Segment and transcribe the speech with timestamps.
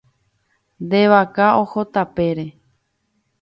[0.83, 2.45] Nde vaka oho tapére.